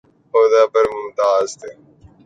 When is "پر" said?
0.73-0.85